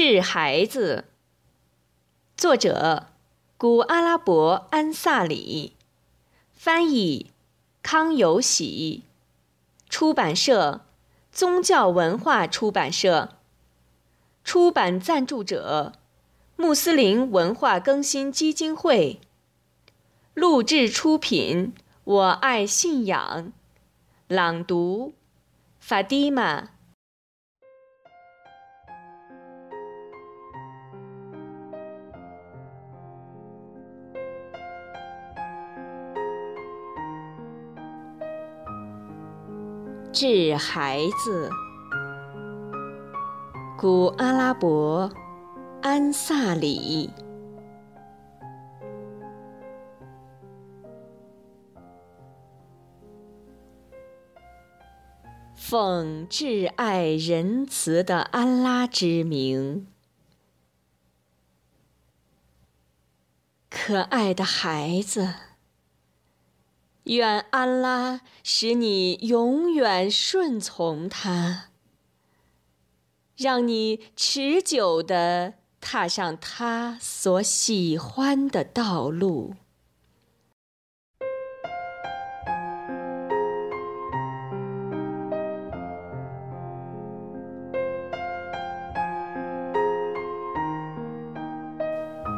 [0.00, 1.06] 治孩子，
[2.36, 3.08] 作者
[3.56, 5.72] 古阿拉伯安萨里，
[6.54, 7.32] 翻译
[7.82, 9.02] 康有喜，
[9.88, 10.82] 出版社
[11.32, 13.30] 宗教文化出版社，
[14.44, 15.94] 出版赞助者
[16.54, 19.20] 穆斯林文化更新基金会，
[20.32, 21.74] 录制出品
[22.04, 23.52] 我爱信仰，
[24.28, 25.14] 朗读
[25.80, 26.68] 法蒂玛。
[40.10, 41.50] 治孩子，
[43.76, 45.12] 古阿拉伯
[45.82, 47.10] 安萨里，
[55.54, 59.86] 奉挚爱仁慈的安拉之名，
[63.68, 65.47] 可爱的孩子。
[67.08, 71.70] 愿安拉使你永远顺从他，
[73.36, 79.54] 让你持久地踏上他所喜欢的道路。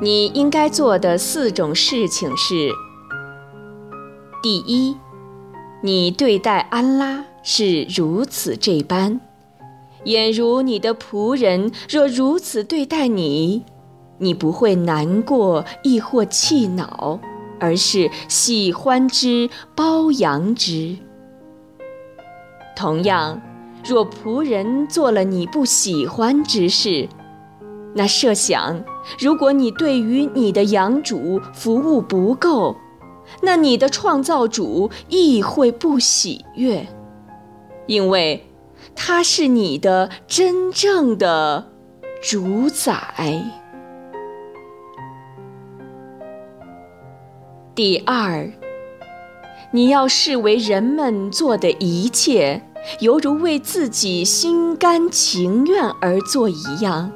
[0.00, 2.87] 你应该做的四种事情是。
[4.50, 4.96] 第一，
[5.82, 9.20] 你对待安拉是如此这般，
[10.06, 13.62] 俨如你的仆人若如此对待你，
[14.16, 17.20] 你不会难过亦或气恼，
[17.60, 20.96] 而是喜欢之、包养之。
[22.74, 23.42] 同样，
[23.84, 27.06] 若仆人做了你不喜欢之事，
[27.94, 28.82] 那设想，
[29.20, 32.74] 如果你对于你的养主服务不够，
[33.42, 36.86] 那你的创造主亦会不喜悦，
[37.86, 38.46] 因为
[38.94, 41.68] 他是你的真正的
[42.22, 43.42] 主宰。
[47.74, 48.50] 第二，
[49.70, 52.62] 你要视为人们做的一切，
[52.98, 57.12] 犹如为自己心甘情愿而做一样，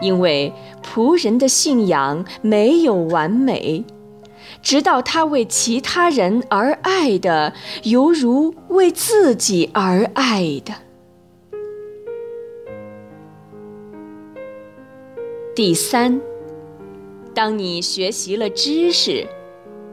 [0.00, 3.84] 因为仆人的信仰没有完美。
[4.62, 7.52] 直到他为其他人而爱的，
[7.82, 10.72] 犹如为自己而爱的。
[15.54, 16.20] 第三，
[17.34, 19.26] 当你学习了知识，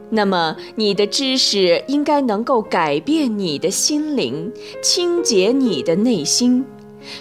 [0.08, 4.50] 那么你的知识应该能够改变你的心灵，
[4.82, 6.64] 清洁你的内心，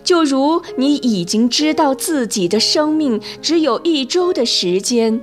[0.04, 5.22] 就如你已经知道自己的生命只有一周的时间。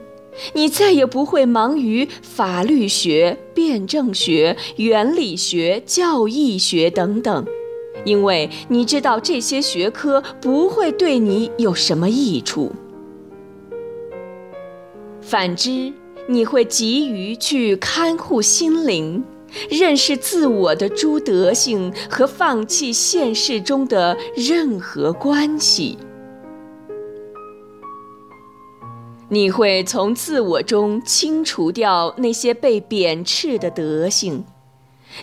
[0.53, 7.47] 你再也不会忙于法律学、辩证学、原理学、教义学等等，
[8.05, 12.73] 因为你知道这些学科不会对你有什么益处。
[15.21, 15.93] 反之，
[16.29, 19.25] 你会急于去看护心灵，
[19.69, 25.99] 认识自我的诸德性和放弃现实中的任何关系。
[29.29, 34.45] 你会从自我中清除掉那些被贬斥的德性，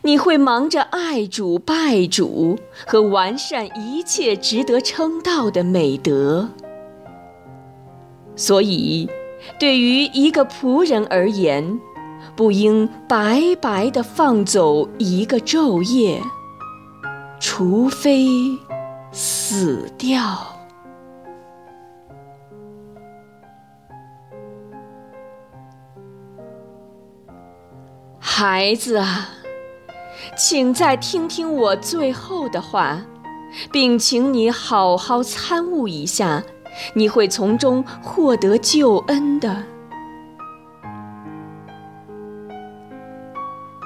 [0.01, 6.49] 你会忙着爱主、拜主和完善一切值得称道的美德。
[8.35, 9.09] 所以，
[9.59, 11.79] 对于一个仆人而言，
[12.35, 16.19] 不应白白地放走一个昼夜，
[17.39, 18.25] 除非
[19.11, 20.52] 死掉。
[28.35, 29.29] 孩子啊，
[30.35, 32.99] 请再听听我最后的话，
[33.71, 36.41] 并请你好好参悟一下，
[36.95, 39.63] 你会从中获得救恩的。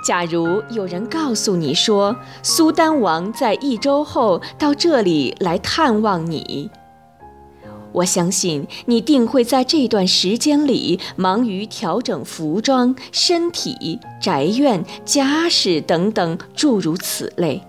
[0.05, 6.71] 假如有人告诉你说，苏丹王在一周后到这里来探望你。
[7.97, 17.63] 我相信你定会在这段时间里忙于调整服装、身体、宅院、家事等等诸如此类，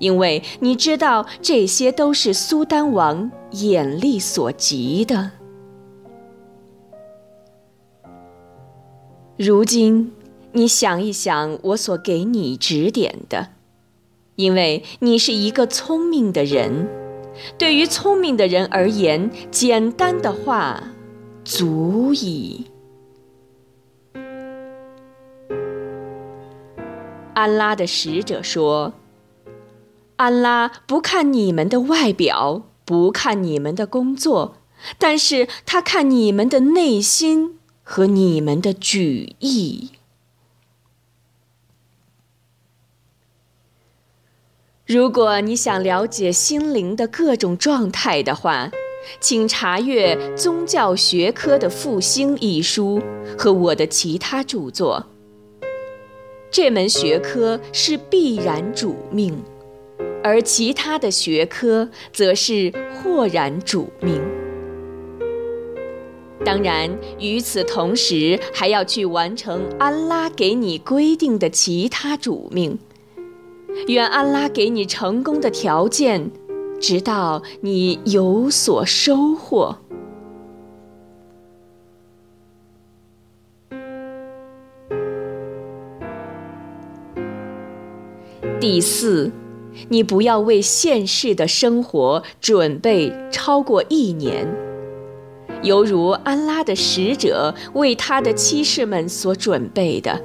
[0.00, 5.30] 因为你知道这些都是苏丹王眼力所及的。
[9.36, 10.12] 如今，
[10.52, 13.50] 你想一想我所给你指点的，
[14.34, 16.99] 因为你是一个聪明的人。
[17.56, 20.82] 对于聪明的人而言，简单的话
[21.44, 22.66] 足矣。
[27.34, 28.92] 安拉的使者说
[30.16, 34.56] ：“安拉不看你们的外表，不看你们的工作，
[34.98, 39.92] 但是他看你们的内心和你们的举意。”
[44.90, 48.68] 如果你想了解心灵的各种状态的话，
[49.20, 53.00] 请查阅《宗教学科的复兴》一书
[53.38, 55.06] 和我的其他著作。
[56.50, 59.40] 这门学科是必然主命，
[60.24, 64.20] 而其他的学科则是或然主命。
[66.44, 66.90] 当然，
[67.20, 72.76] 与此同时，还要去完成安拉给你规定的其他主命。
[73.86, 76.30] 愿安拉给你成功的条件，
[76.80, 79.76] 直到你有所收获。
[88.60, 89.32] 第四，
[89.88, 94.46] 你不要为现世的生活准备超过一年，
[95.62, 100.20] 犹如安拉的使者为他的妻室们所准备的。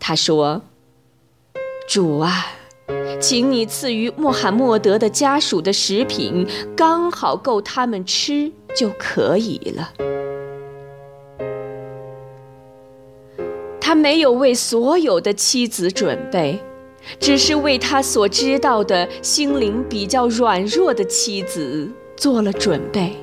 [0.00, 0.62] 他说。
[1.88, 2.46] 主啊，
[3.20, 6.46] 请你赐予穆罕默德的家属的食品
[6.76, 9.92] 刚好够他们吃就可以了。
[13.80, 16.62] 他没有为所有的妻子准备，
[17.20, 23.16] 只是为他所知道的心灵比较软弱的妻子做了准备。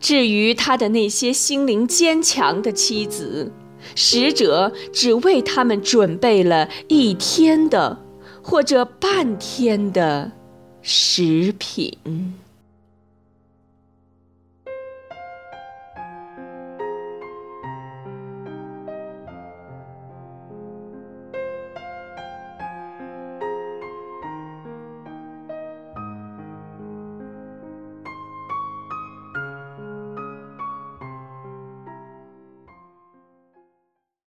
[0.00, 3.52] 至于他的那些心灵坚强的妻子，
[3.94, 7.98] 使者只为他们准备了一天的，
[8.42, 10.32] 或者半天的
[10.80, 11.96] 食品。